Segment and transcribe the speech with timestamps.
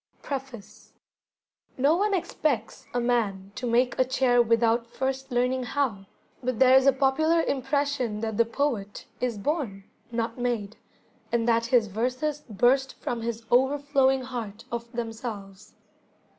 [0.23, 0.93] Preface
[1.77, 6.07] No one expects a man to make a chair without first learning how,
[6.41, 10.75] but there is a popular impression that the poet is born, not made,
[11.31, 15.75] and that his verses burst from his overflowing heart of themselves.